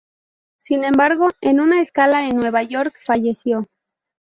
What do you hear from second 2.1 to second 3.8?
en Nueva York falleció.